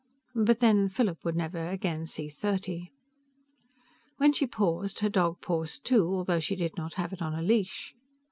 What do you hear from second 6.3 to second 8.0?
she did not have it on a leash.